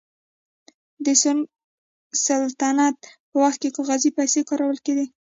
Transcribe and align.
د 1.05 1.07
سونګ 1.21 1.41
سلطنت 2.25 2.97
په 3.29 3.35
وخت 3.43 3.57
کې 3.63 3.69
کاغذي 3.75 4.09
پیسې 4.17 4.39
کارول 4.49 4.77
کېدې. 4.85 5.05